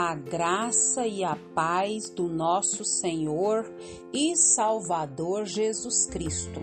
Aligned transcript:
a 0.00 0.14
graça 0.14 1.08
e 1.08 1.24
a 1.24 1.34
paz 1.56 2.08
do 2.08 2.28
nosso 2.28 2.84
Senhor 2.84 3.68
e 4.12 4.36
Salvador 4.36 5.44
Jesus 5.44 6.06
Cristo. 6.06 6.60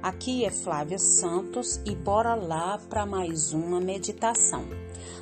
Aqui 0.00 0.44
é 0.44 0.50
Flávia 0.50 0.96
Santos 0.96 1.80
e 1.84 1.96
bora 1.96 2.36
lá 2.36 2.78
para 2.88 3.04
mais 3.04 3.52
uma 3.52 3.80
meditação. 3.80 4.64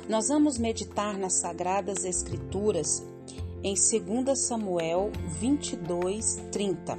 Nós 0.07 0.27
vamos 0.27 0.59
meditar 0.59 1.17
nas 1.17 1.33
Sagradas 1.39 2.05
Escrituras 2.05 3.03
em 3.63 3.73
2 3.73 4.37
Samuel 4.37 5.11
22, 5.39 6.35
30. 6.51 6.95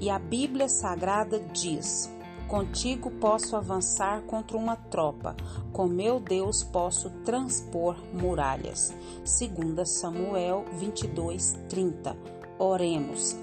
E 0.00 0.10
a 0.10 0.18
Bíblia 0.20 0.68
Sagrada 0.68 1.40
diz: 1.52 2.08
Contigo 2.54 3.10
posso 3.10 3.56
avançar 3.56 4.22
contra 4.28 4.56
uma 4.56 4.76
tropa, 4.76 5.34
com 5.72 5.88
meu 5.88 6.20
Deus 6.20 6.62
posso 6.62 7.10
transpor 7.24 7.96
muralhas. 8.12 8.94
2 9.24 9.90
Samuel 9.90 10.64
22, 10.78 11.58
30. 11.68 12.16
Oremos. 12.56 13.36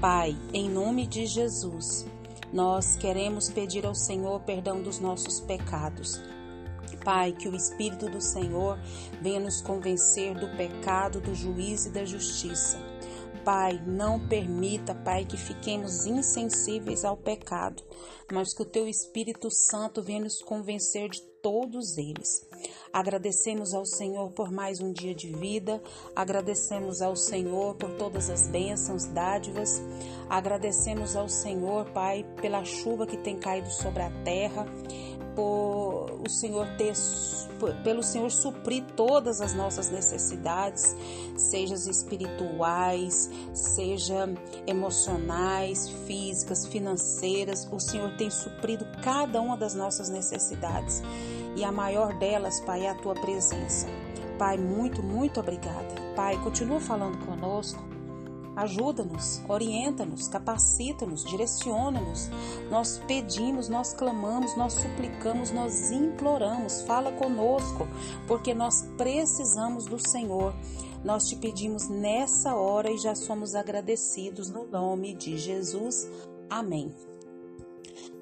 Pai, 0.00 0.36
em 0.52 0.68
nome 0.68 1.06
de 1.06 1.26
Jesus, 1.26 2.04
nós 2.52 2.96
queremos 2.96 3.48
pedir 3.48 3.86
ao 3.86 3.94
Senhor 3.94 4.40
perdão 4.40 4.82
dos 4.82 4.98
nossos 4.98 5.38
pecados. 5.38 6.20
Pai, 7.04 7.30
que 7.30 7.48
o 7.48 7.54
Espírito 7.54 8.10
do 8.10 8.20
Senhor 8.20 8.80
venha 9.22 9.38
nos 9.38 9.60
convencer 9.60 10.34
do 10.34 10.48
pecado, 10.56 11.20
do 11.20 11.36
juízo 11.36 11.90
e 11.90 11.92
da 11.92 12.04
justiça. 12.04 12.95
Pai, 13.46 13.80
não 13.86 14.18
permita, 14.18 14.92
Pai, 14.92 15.24
que 15.24 15.36
fiquemos 15.36 16.04
insensíveis 16.04 17.04
ao 17.04 17.16
pecado, 17.16 17.80
mas 18.32 18.52
que 18.52 18.62
o 18.62 18.64
Teu 18.64 18.88
Espírito 18.88 19.48
Santo 19.52 20.02
venha 20.02 20.24
nos 20.24 20.42
convencer 20.42 21.08
de 21.08 21.22
todos 21.40 21.96
eles. 21.96 22.44
Agradecemos 22.92 23.72
ao 23.72 23.86
Senhor 23.86 24.32
por 24.32 24.50
mais 24.50 24.80
um 24.80 24.92
dia 24.92 25.14
de 25.14 25.30
vida, 25.30 25.80
agradecemos 26.16 27.00
ao 27.00 27.14
Senhor 27.14 27.76
por 27.76 27.92
todas 27.92 28.28
as 28.30 28.48
bênçãos, 28.48 29.04
dádivas, 29.04 29.80
agradecemos 30.28 31.14
ao 31.14 31.28
Senhor, 31.28 31.88
Pai, 31.92 32.26
pela 32.42 32.64
chuva 32.64 33.06
que 33.06 33.16
tem 33.16 33.38
caído 33.38 33.70
sobre 33.70 34.02
a 34.02 34.10
terra 34.24 34.66
por 35.34 36.20
o 36.26 36.28
Senhor 36.28 36.66
ter, 36.76 36.94
pelo 37.84 38.02
Senhor 38.02 38.30
suprir 38.30 38.84
todas 38.96 39.40
as 39.40 39.54
nossas 39.54 39.90
necessidades, 39.90 40.96
sejam 41.36 41.76
espirituais, 41.76 43.30
seja 43.54 44.28
emocionais, 44.66 45.88
físicas, 46.06 46.66
financeiras. 46.66 47.68
O 47.70 47.78
Senhor 47.78 48.16
tem 48.16 48.30
suprido 48.30 48.86
cada 49.02 49.40
uma 49.40 49.56
das 49.56 49.74
nossas 49.74 50.08
necessidades 50.08 51.02
e 51.54 51.64
a 51.64 51.72
maior 51.72 52.18
delas, 52.18 52.60
Pai, 52.60 52.84
é 52.84 52.90
a 52.90 52.94
tua 52.94 53.14
presença. 53.14 53.86
Pai, 54.38 54.58
muito, 54.58 55.02
muito 55.02 55.40
obrigada. 55.40 55.94
Pai, 56.14 56.36
continua 56.42 56.80
falando 56.80 57.18
conosco 57.24 57.95
Ajuda-nos, 58.56 59.42
orienta-nos, 59.46 60.28
capacita-nos, 60.28 61.24
direciona-nos. 61.26 62.30
Nós 62.70 62.98
pedimos, 63.06 63.68
nós 63.68 63.92
clamamos, 63.92 64.56
nós 64.56 64.72
suplicamos, 64.72 65.50
nós 65.50 65.90
imploramos. 65.90 66.80
Fala 66.82 67.12
conosco, 67.12 67.86
porque 68.26 68.54
nós 68.54 68.80
precisamos 68.96 69.84
do 69.84 69.98
Senhor. 69.98 70.54
Nós 71.04 71.28
te 71.28 71.36
pedimos 71.36 71.88
nessa 71.90 72.56
hora 72.56 72.90
e 72.90 72.96
já 72.96 73.14
somos 73.14 73.54
agradecidos 73.54 74.50
no 74.50 74.66
nome 74.66 75.14
de 75.14 75.36
Jesus. 75.36 76.08
Amém. 76.48 76.94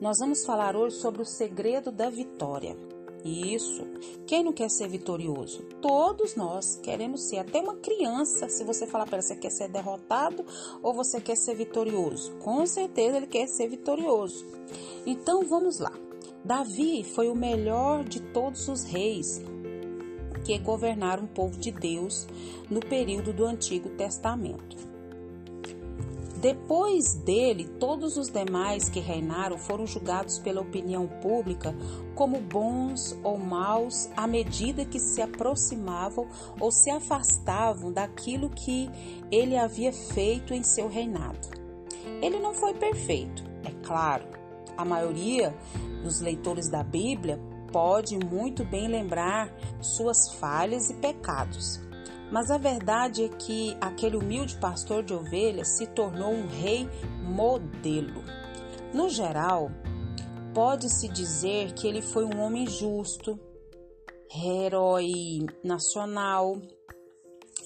Nós 0.00 0.18
vamos 0.18 0.44
falar 0.44 0.74
hoje 0.74 0.96
sobre 0.96 1.22
o 1.22 1.24
segredo 1.24 1.92
da 1.92 2.10
vitória. 2.10 2.76
Isso. 3.24 3.86
Quem 4.26 4.44
não 4.44 4.52
quer 4.52 4.68
ser 4.68 4.86
vitorioso? 4.86 5.62
Todos 5.80 6.36
nós 6.36 6.76
queremos 6.82 7.22
ser. 7.22 7.38
Até 7.38 7.58
uma 7.60 7.76
criança, 7.76 8.50
se 8.50 8.62
você 8.64 8.86
falar 8.86 9.06
para 9.06 9.16
ela, 9.16 9.22
você 9.22 9.34
quer 9.34 9.50
ser 9.50 9.68
derrotado 9.68 10.44
ou 10.82 10.92
você 10.92 11.20
quer 11.20 11.36
ser 11.36 11.54
vitorioso? 11.54 12.32
Com 12.36 12.66
certeza 12.66 13.16
ele 13.16 13.26
quer 13.26 13.46
ser 13.46 13.68
vitorioso. 13.68 14.44
Então 15.06 15.42
vamos 15.42 15.78
lá. 15.78 15.92
Davi 16.44 17.02
foi 17.02 17.30
o 17.30 17.34
melhor 17.34 18.04
de 18.04 18.20
todos 18.20 18.68
os 18.68 18.84
reis 18.84 19.40
que 20.44 20.58
governaram 20.58 21.24
o 21.24 21.28
povo 21.28 21.58
de 21.58 21.72
Deus 21.72 22.26
no 22.68 22.80
período 22.80 23.32
do 23.32 23.46
Antigo 23.46 23.88
Testamento. 23.90 24.93
Depois 26.44 27.14
dele, 27.14 27.64
todos 27.80 28.18
os 28.18 28.28
demais 28.28 28.90
que 28.90 29.00
reinaram 29.00 29.56
foram 29.56 29.86
julgados 29.86 30.38
pela 30.38 30.60
opinião 30.60 31.06
pública 31.06 31.74
como 32.14 32.38
bons 32.38 33.18
ou 33.24 33.38
maus 33.38 34.10
à 34.14 34.26
medida 34.26 34.84
que 34.84 35.00
se 35.00 35.22
aproximavam 35.22 36.28
ou 36.60 36.70
se 36.70 36.90
afastavam 36.90 37.90
daquilo 37.90 38.50
que 38.50 38.90
ele 39.30 39.56
havia 39.56 39.90
feito 39.90 40.52
em 40.52 40.62
seu 40.62 40.86
reinado. 40.86 41.48
Ele 42.20 42.38
não 42.38 42.52
foi 42.52 42.74
perfeito, 42.74 43.42
é 43.64 43.70
claro. 43.82 44.26
A 44.76 44.84
maioria 44.84 45.56
dos 46.02 46.20
leitores 46.20 46.68
da 46.68 46.82
Bíblia 46.82 47.40
pode 47.72 48.18
muito 48.18 48.66
bem 48.66 48.86
lembrar 48.86 49.50
suas 49.80 50.34
falhas 50.34 50.90
e 50.90 50.94
pecados. 50.94 51.80
Mas 52.34 52.50
a 52.50 52.58
verdade 52.58 53.22
é 53.22 53.28
que 53.28 53.76
aquele 53.80 54.16
humilde 54.16 54.58
pastor 54.58 55.04
de 55.04 55.14
ovelhas 55.14 55.76
se 55.76 55.86
tornou 55.86 56.32
um 56.32 56.48
rei 56.48 56.88
modelo. 57.22 58.24
No 58.92 59.08
geral, 59.08 59.70
pode-se 60.52 61.06
dizer 61.06 61.72
que 61.74 61.86
ele 61.86 62.02
foi 62.02 62.24
um 62.24 62.40
homem 62.40 62.66
justo, 62.66 63.38
herói 64.34 65.46
nacional, 65.62 66.60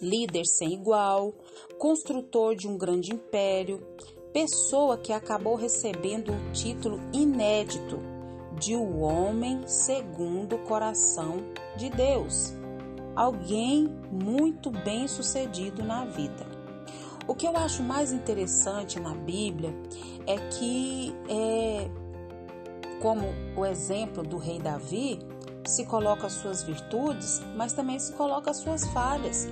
líder 0.03 0.45
sem 0.45 0.75
igual, 0.75 1.33
construtor 1.79 2.55
de 2.55 2.69
um 2.69 2.77
grande 2.77 3.15
império, 3.15 3.81
pessoa 4.35 4.99
que 4.99 5.15
acabou 5.15 5.55
recebendo 5.55 6.31
o 6.31 6.53
título 6.53 7.01
inédito 7.11 7.99
de 8.61 8.77
o 8.77 8.99
homem 8.99 9.67
segundo 9.67 10.57
o 10.57 10.65
coração 10.65 11.39
de 11.75 11.89
Deus 11.89 12.58
alguém 13.19 13.93
muito 14.13 14.71
bem 14.71 15.09
sucedido 15.09 15.83
na 15.83 16.05
vida. 16.05 16.47
O 17.27 17.35
que 17.35 17.47
eu 17.47 17.57
acho 17.57 17.83
mais 17.83 18.13
interessante 18.13 19.01
na 19.01 19.13
Bíblia 19.13 19.75
é 20.25 20.37
que, 20.37 21.13
é, 21.29 21.91
como 23.03 23.27
o 23.57 23.67
exemplo 23.67 24.23
do 24.23 24.39
rei 24.39 24.61
Davi, 24.61 25.19
se 25.67 25.85
coloca 25.85 26.29
as 26.29 26.35
suas 26.35 26.63
virtudes, 26.63 27.43
mas 27.57 27.73
também 27.73 27.99
se 27.99 28.13
coloca 28.13 28.53
as 28.53 28.59
suas 28.59 28.87
falhas. 28.87 29.49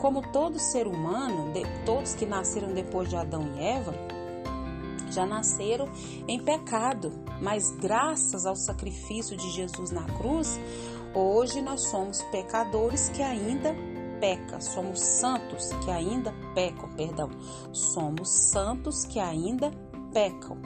Como 0.00 0.22
todo 0.30 0.56
ser 0.60 0.86
humano, 0.86 1.52
de, 1.52 1.64
todos 1.84 2.14
que 2.14 2.24
nasceram 2.24 2.72
depois 2.72 3.10
de 3.10 3.16
Adão 3.16 3.42
e 3.56 3.60
Eva, 3.60 3.92
já 5.14 5.26
nasceram 5.26 5.88
em 6.26 6.38
pecado, 6.38 7.12
mas 7.40 7.70
graças 7.70 8.46
ao 8.46 8.56
sacrifício 8.56 9.36
de 9.36 9.50
Jesus 9.50 9.90
na 9.90 10.04
cruz, 10.04 10.58
Hoje 11.14 11.62
nós 11.62 11.82
somos 11.84 12.22
pecadores 12.24 13.08
que 13.08 13.22
ainda 13.22 13.74
pecam, 14.20 14.60
somos 14.60 15.00
santos 15.00 15.70
que 15.84 15.90
ainda 15.90 16.34
pecam, 16.54 16.88
perdão, 16.94 17.30
somos 17.72 18.28
santos 18.28 19.04
que 19.04 19.18
ainda 19.18 19.70
pecam. 20.12 20.58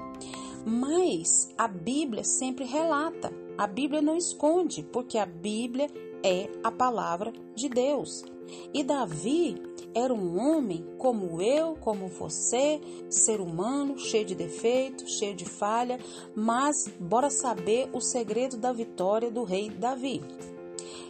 Mas 0.66 1.48
a 1.56 1.69
Bíblia 1.69 2.24
sempre 2.24 2.64
relata, 2.64 3.32
a 3.56 3.66
Bíblia 3.66 4.03
não 4.03 4.16
esconde, 4.16 4.82
porque 4.82 5.16
a 5.16 5.26
Bíblia 5.26 5.88
é 6.24 6.48
a 6.62 6.70
palavra 6.70 7.32
de 7.54 7.69
Deus. 7.69 8.24
E 8.72 8.82
Davi 8.82 9.60
era 9.94 10.12
um 10.12 10.38
homem 10.38 10.84
como 10.98 11.41
eu, 11.42 11.76
como 11.76 12.08
você, 12.08 12.80
ser 13.10 13.41
humano, 13.41 13.98
cheio 13.98 14.25
de 14.25 14.34
defeitos, 14.34 15.19
cheio 15.19 15.34
de 15.34 15.44
falha, 15.44 15.98
mas 16.34 16.88
bora 16.98 17.30
saber 17.30 17.91
o 17.92 18.00
segredo 18.00 18.56
da 18.56 18.72
vitória 18.72 19.30
do 19.30 19.44
rei 19.44 19.69
Davi. 19.70 20.22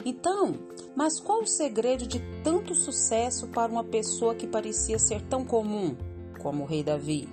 Então, 0.05 0.55
mas 0.97 1.21
qual 1.21 1.43
o 1.43 1.47
segredo 1.47 2.07
de 2.07 2.21
tanto 2.43 2.75
sucesso 2.75 3.49
para 3.49 3.71
uma 3.71 3.85
pessoa 3.85 4.35
que 4.35 4.47
parecia 4.47 4.99
ser 4.99 5.23
tão 5.23 5.45
comum 5.45 5.97
como 6.41 6.65
o 6.65 6.67
rei 6.67 6.83
Davi? 6.83 7.29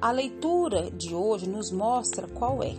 A 0.00 0.10
leitura 0.10 0.90
de 0.90 1.14
hoje 1.14 1.48
nos 1.48 1.70
mostra 1.70 2.26
qual 2.26 2.62
é. 2.62 2.74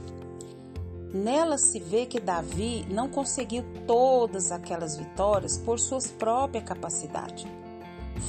Nela 1.13 1.59
se 1.59 1.79
vê 1.79 2.07
que 2.07 2.19
Davi 2.19 2.87
não 2.89 3.07
conseguiu 3.07 3.63
todas 3.85 4.51
aquelas 4.51 4.97
vitórias 4.97 5.59
por 5.59 5.79
sua 5.79 5.99
própria 6.17 6.61
capacidade. 6.61 7.45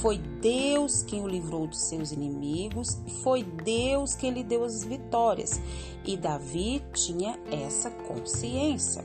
Foi 0.01 0.17
Deus 0.17 1.01
quem 1.01 1.23
o 1.23 1.27
livrou 1.27 1.65
dos 1.65 1.89
seus 1.89 2.11
inimigos, 2.11 2.99
foi 3.23 3.43
Deus 3.43 4.13
quem 4.13 4.31
lhe 4.31 4.43
deu 4.43 4.63
as 4.63 4.83
vitórias, 4.83 5.59
e 6.05 6.15
Davi 6.15 6.83
tinha 6.93 7.39
essa 7.51 7.89
consciência. 7.89 9.03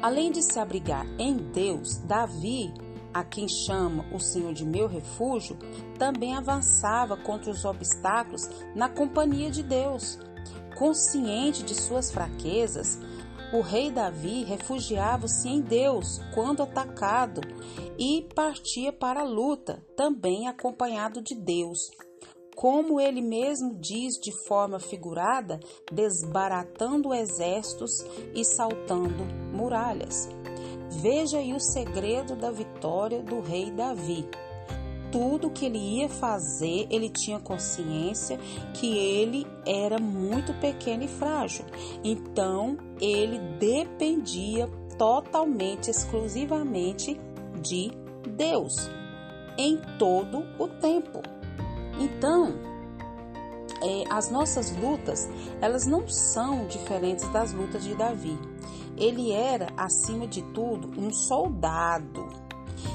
Além 0.00 0.30
de 0.30 0.42
se 0.42 0.58
abrigar 0.58 1.06
em 1.18 1.36
Deus, 1.36 1.96
Davi, 1.96 2.72
a 3.12 3.24
quem 3.24 3.48
chama 3.48 4.04
o 4.12 4.20
Senhor 4.20 4.52
de 4.52 4.64
meu 4.64 4.86
refúgio, 4.86 5.56
também 5.98 6.36
avançava 6.36 7.16
contra 7.16 7.50
os 7.50 7.64
obstáculos 7.64 8.48
na 8.74 8.88
companhia 8.88 9.50
de 9.50 9.62
Deus. 9.62 10.18
Consciente 10.76 11.62
de 11.62 11.74
suas 11.74 12.10
fraquezas, 12.10 12.98
O 13.52 13.60
rei 13.60 13.88
Davi 13.88 14.42
refugiava-se 14.42 15.48
em 15.48 15.60
Deus 15.60 16.20
quando 16.34 16.64
atacado 16.64 17.40
e 17.96 18.26
partia 18.34 18.92
para 18.92 19.20
a 19.20 19.24
luta, 19.24 19.80
também 19.96 20.48
acompanhado 20.48 21.22
de 21.22 21.36
Deus. 21.36 21.78
Como 22.56 23.00
ele 23.00 23.22
mesmo 23.22 23.76
diz 23.78 24.14
de 24.14 24.32
forma 24.46 24.80
figurada, 24.80 25.60
desbaratando 25.92 27.14
exércitos 27.14 28.04
e 28.34 28.44
saltando 28.44 29.24
muralhas. 29.52 30.28
Veja 31.00 31.38
aí 31.38 31.52
o 31.52 31.60
segredo 31.60 32.34
da 32.34 32.50
vitória 32.50 33.22
do 33.22 33.40
rei 33.40 33.70
Davi 33.70 34.28
tudo 35.14 35.48
que 35.48 35.66
ele 35.66 35.78
ia 35.78 36.08
fazer, 36.08 36.88
ele 36.90 37.08
tinha 37.08 37.38
consciência 37.38 38.36
que 38.72 38.98
ele 38.98 39.46
era 39.64 39.96
muito 39.96 40.52
pequeno 40.54 41.04
e 41.04 41.08
frágil. 41.08 41.64
Então, 42.02 42.76
ele 43.00 43.38
dependia 43.60 44.68
totalmente, 44.98 45.88
exclusivamente 45.88 47.16
de 47.62 47.92
Deus 48.28 48.90
em 49.56 49.80
todo 50.00 50.44
o 50.58 50.66
tempo. 50.66 51.22
Então, 52.00 52.52
é, 53.84 54.12
as 54.12 54.32
nossas 54.32 54.76
lutas, 54.76 55.28
elas 55.60 55.86
não 55.86 56.08
são 56.08 56.66
diferentes 56.66 57.28
das 57.28 57.52
lutas 57.52 57.84
de 57.84 57.94
Davi. 57.94 58.36
Ele 58.96 59.30
era, 59.30 59.68
acima 59.76 60.26
de 60.26 60.42
tudo, 60.52 60.90
um 61.00 61.12
soldado 61.12 62.43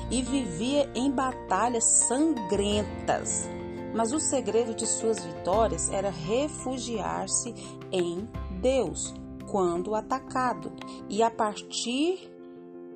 e 0.09 0.21
vivia 0.21 0.89
em 0.95 1.11
batalhas 1.11 1.83
sangrentas. 2.07 3.47
Mas 3.93 4.13
o 4.13 4.19
segredo 4.19 4.73
de 4.73 4.85
suas 4.85 5.23
vitórias 5.23 5.89
era 5.89 6.09
refugiar-se 6.09 7.53
em 7.91 8.27
Deus 8.61 9.13
quando 9.49 9.95
atacado 9.95 10.71
e 11.09 11.23
a 11.23 11.31
partir 11.31 12.29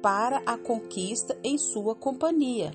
para 0.01 0.41
a 0.45 0.57
conquista 0.57 1.37
em 1.43 1.57
sua 1.57 1.95
companhia. 1.95 2.71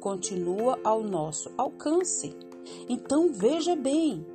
Continua 0.00 0.78
ao 0.82 1.02
nosso 1.02 1.50
alcance. 1.56 2.34
Então 2.88 3.32
veja 3.32 3.76
bem, 3.76 4.26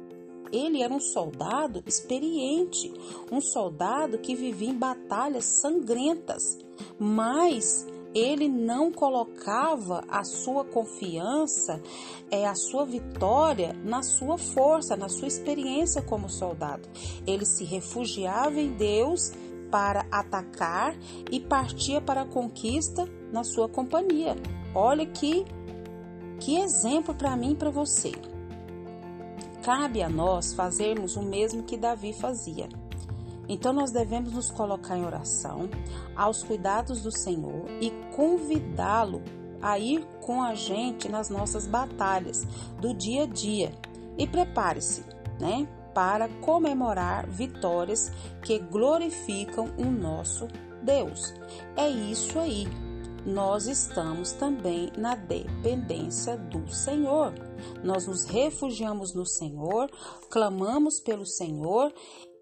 ele 0.52 0.82
era 0.82 0.94
um 0.94 1.00
soldado 1.00 1.84
experiente, 1.86 2.94
um 3.32 3.42
soldado 3.42 4.18
que 4.20 4.36
vivia 4.36 4.70
em 4.70 4.78
batalhas 4.78 5.46
sangrentas, 5.46 6.58
mas 7.00 7.86
ele 8.16 8.48
não 8.48 8.94
colocava 8.94 10.06
a 10.08 10.24
sua 10.24 10.64
confiança, 10.64 11.84
é, 12.32 12.48
a 12.48 12.56
sua 12.56 12.86
vitória 12.86 13.76
na 13.84 14.02
sua 14.02 14.38
força, 14.38 14.96
na 14.96 15.10
sua 15.10 15.28
experiência 15.28 16.02
como 16.02 16.30
soldado. 16.30 16.88
Ele 17.28 17.46
se 17.46 17.66
refugiava 17.66 18.58
em 18.62 18.72
Deus 18.72 19.34
para 19.70 20.06
atacar 20.10 20.96
e 21.30 21.42
partia 21.42 22.00
para 22.00 22.22
a 22.22 22.26
conquista 22.26 23.06
na 23.34 23.44
sua 23.44 23.68
companhia. 23.68 24.38
Olha 24.74 25.06
que 25.06 25.46
que 26.40 26.58
exemplo 26.58 27.14
para 27.14 27.36
mim 27.36 27.52
e 27.52 27.56
para 27.56 27.70
você. 27.70 28.12
Cabe 29.64 30.02
a 30.02 30.10
nós 30.10 30.54
fazermos 30.54 31.18
o 31.18 31.24
mesmo 31.24 31.64
que 31.64 31.76
Davi 31.76 32.14
fazia 32.14 32.70
então 33.48 33.74
nós 33.74 33.92
devemos 33.92 34.34
nos 34.34 34.50
colocar 34.52 34.98
em 34.98 35.06
oração 35.06 35.70
aos 36.16 36.44
cuidados 36.44 37.02
do 37.02 37.12
Senhor 37.12 37.66
e 37.82 37.92
convidá-lo 38.16 39.22
a 39.62 39.80
ir 39.80 40.06
com 40.22 40.44
a 40.44 40.54
gente 40.54 41.10
nas 41.10 41.30
nossas 41.30 41.66
batalhas 41.66 42.46
do 42.80 42.94
dia 42.94 43.24
a 43.24 43.28
dia. 43.28 43.72
E 44.18 44.28
prepare-se, 44.28 45.04
né, 45.40 45.68
para 45.94 46.28
comemorar 46.28 47.28
vitórias 47.28 48.12
que 48.42 48.60
glorificam 48.60 49.72
o 49.78 49.86
nosso 49.86 50.48
Deus. 50.84 51.34
É 51.76 51.90
isso 51.90 52.38
aí. 52.38 52.68
Nós 53.26 53.68
estamos 53.68 54.32
também 54.34 54.92
na 54.98 55.16
dependência 55.16 56.38
do 56.38 56.72
Senhor. 56.72 57.34
Nós 57.84 58.06
nos 58.06 58.26
refugiamos 58.26 59.16
no 59.16 59.26
Senhor, 59.26 59.90
clamamos 60.30 61.00
pelo 61.00 61.26
Senhor 61.26 61.92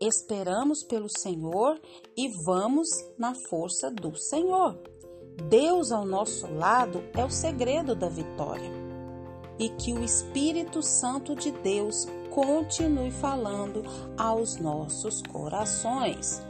esperamos 0.07 0.83
pelo 0.83 1.07
Senhor 1.09 1.79
e 2.17 2.27
vamos 2.43 2.87
na 3.17 3.33
força 3.33 3.89
do 3.89 4.15
Senhor. 4.15 4.77
Deus 5.49 5.91
ao 5.91 6.05
nosso 6.05 6.47
lado 6.47 7.03
é 7.13 7.23
o 7.23 7.29
segredo 7.29 7.95
da 7.95 8.09
vitória. 8.09 8.71
E 9.57 9.69
que 9.69 9.93
o 9.93 10.03
Espírito 10.03 10.81
Santo 10.81 11.35
de 11.35 11.51
Deus 11.51 12.05
continue 12.31 13.11
falando 13.11 13.83
aos 14.17 14.57
nossos 14.57 15.21
corações. 15.21 16.41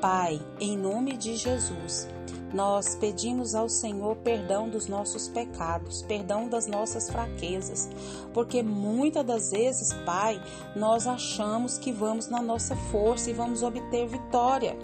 Pai, 0.00 0.40
em 0.58 0.76
nome 0.76 1.16
de 1.16 1.36
Jesus, 1.36 2.08
nós 2.52 2.94
pedimos 2.94 3.54
ao 3.54 3.68
Senhor 3.68 4.16
perdão 4.16 4.68
dos 4.68 4.86
nossos 4.86 5.28
pecados, 5.28 6.02
perdão 6.02 6.48
das 6.48 6.66
nossas 6.66 7.10
fraquezas, 7.10 7.88
porque 8.32 8.62
muitas 8.62 9.24
das 9.24 9.50
vezes, 9.50 9.92
Pai, 10.04 10.40
nós 10.74 11.06
achamos 11.06 11.78
que 11.78 11.92
vamos 11.92 12.28
na 12.28 12.40
nossa 12.40 12.76
força 12.76 13.30
e 13.30 13.34
vamos 13.34 13.62
obter 13.62 14.06
vitória. 14.06 14.76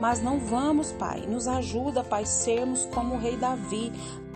Mas 0.00 0.22
não 0.22 0.38
vamos, 0.38 0.92
Pai. 0.92 1.20
Nos 1.26 1.46
ajuda, 1.46 2.02
Pai, 2.02 2.26
sermos 2.26 2.86
como 2.86 3.14
o 3.14 3.18
rei 3.18 3.36
Davi, 3.36 3.92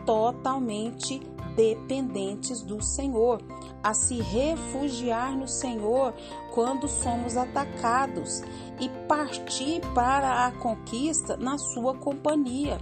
totalmente 0.07 1.21
dependentes 1.59 2.63
do 2.63 2.81
Senhor, 2.81 3.43
a 3.83 3.93
se 3.93 4.21
refugiar 4.21 5.37
no 5.37 5.49
Senhor 5.49 6.15
quando 6.55 6.87
somos 6.87 7.37
atacados 7.37 8.43
e 8.79 8.89
partir 9.09 9.81
para 9.93 10.47
a 10.47 10.53
conquista 10.53 11.37
na 11.37 11.59
sua 11.59 11.95
companhia. 11.95 12.79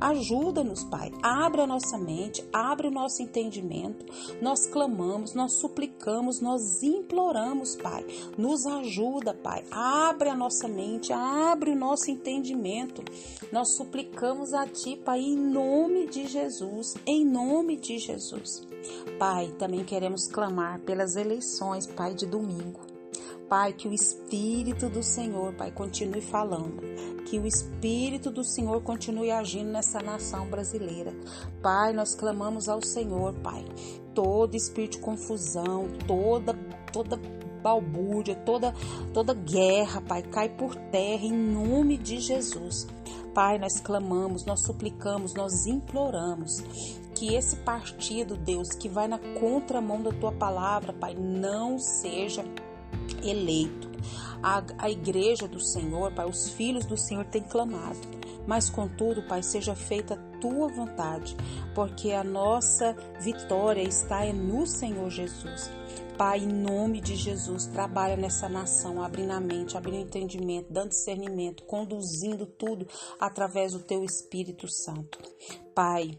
Ajuda-nos, 0.00 0.82
Pai. 0.84 1.12
Abre 1.22 1.60
a 1.60 1.66
nossa 1.66 1.98
mente, 1.98 2.42
abre 2.52 2.88
o 2.88 2.90
nosso 2.90 3.22
entendimento. 3.22 4.06
Nós 4.40 4.66
clamamos, 4.66 5.34
nós 5.34 5.60
suplicamos, 5.60 6.40
nós 6.40 6.82
imploramos, 6.82 7.76
Pai. 7.76 8.06
Nos 8.38 8.64
ajuda, 8.66 9.34
Pai. 9.34 9.64
Abre 9.70 10.30
a 10.30 10.34
nossa 10.34 10.66
mente, 10.66 11.12
abre 11.12 11.72
o 11.72 11.76
nosso 11.76 12.10
entendimento. 12.10 13.02
Nós 13.52 13.76
suplicamos 13.76 14.54
a 14.54 14.66
Ti, 14.66 14.96
Pai, 14.96 15.20
em 15.20 15.36
nome 15.36 16.06
de 16.06 16.26
Jesus, 16.26 16.94
em 17.06 17.24
nome 17.24 17.76
de 17.76 17.98
Jesus. 17.98 18.66
Pai, 19.18 19.52
também 19.58 19.84
queremos 19.84 20.26
clamar 20.26 20.80
pelas 20.80 21.14
eleições, 21.14 21.86
Pai, 21.86 22.14
de 22.14 22.26
domingo. 22.26 22.89
Pai, 23.50 23.72
que 23.72 23.88
o 23.88 23.92
Espírito 23.92 24.88
do 24.88 25.02
Senhor, 25.02 25.52
Pai, 25.54 25.72
continue 25.72 26.20
falando. 26.20 26.80
Que 27.24 27.36
o 27.36 27.44
Espírito 27.44 28.30
do 28.30 28.44
Senhor 28.44 28.80
continue 28.80 29.32
agindo 29.32 29.72
nessa 29.72 29.98
nação 30.00 30.46
brasileira. 30.46 31.12
Pai, 31.60 31.92
nós 31.92 32.14
clamamos 32.14 32.68
ao 32.68 32.80
Senhor, 32.80 33.34
Pai. 33.42 33.64
Todo 34.14 34.54
espírito 34.54 34.92
de 34.92 34.98
confusão, 34.98 35.88
toda, 36.06 36.54
toda 36.92 37.20
balbúrdia, 37.60 38.36
toda, 38.36 38.72
toda 39.12 39.34
guerra, 39.34 40.00
Pai, 40.00 40.22
cai 40.22 40.48
por 40.48 40.76
terra 40.76 41.24
em 41.24 41.32
nome 41.32 41.98
de 41.98 42.20
Jesus. 42.20 42.86
Pai, 43.34 43.58
nós 43.58 43.80
clamamos, 43.80 44.44
nós 44.44 44.62
suplicamos, 44.62 45.34
nós 45.34 45.66
imploramos 45.66 46.60
que 47.16 47.34
esse 47.34 47.56
partido, 47.56 48.36
Deus, 48.36 48.68
que 48.68 48.88
vai 48.88 49.08
na 49.08 49.18
contramão 49.18 50.00
da 50.00 50.12
tua 50.12 50.30
palavra, 50.30 50.92
Pai, 50.92 51.14
não 51.14 51.80
seja 51.80 52.44
eleito. 53.22 53.90
A, 54.42 54.62
a 54.78 54.90
igreja 54.90 55.46
do 55.46 55.60
Senhor, 55.60 56.12
Pai, 56.12 56.26
os 56.26 56.50
filhos 56.50 56.86
do 56.86 56.96
Senhor 56.96 57.24
têm 57.26 57.42
clamado. 57.42 57.98
Mas 58.46 58.70
contudo, 58.70 59.22
Pai, 59.22 59.42
seja 59.42 59.74
feita 59.74 60.16
tua 60.40 60.68
vontade, 60.68 61.36
porque 61.74 62.12
a 62.12 62.24
nossa 62.24 62.96
vitória 63.20 63.82
está 63.82 64.24
no 64.32 64.66
Senhor 64.66 65.10
Jesus. 65.10 65.70
Pai, 66.16 66.40
em 66.40 66.48
nome 66.48 67.00
de 67.00 67.16
Jesus, 67.16 67.66
trabalha 67.66 68.16
nessa 68.16 68.48
nação, 68.48 69.02
abrindo 69.02 69.32
a 69.32 69.40
mente, 69.40 69.76
abrindo 69.76 70.06
entendimento, 70.06 70.70
dando 70.70 70.90
discernimento, 70.90 71.64
conduzindo 71.64 72.44
tudo 72.44 72.86
através 73.18 73.72
do 73.72 73.80
teu 73.80 74.04
Espírito 74.04 74.68
Santo. 74.68 75.18
Pai, 75.74 76.10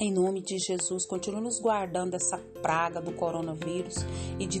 em 0.00 0.12
nome 0.12 0.40
de 0.40 0.58
Jesus, 0.58 1.06
continue 1.06 1.40
nos 1.40 1.60
guardando 1.60 2.12
dessa 2.12 2.38
praga 2.62 3.00
do 3.00 3.12
coronavírus 3.12 3.94
e 4.38 4.46
de 4.46 4.60